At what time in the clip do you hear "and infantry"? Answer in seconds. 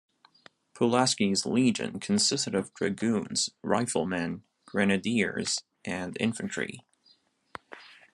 5.85-6.79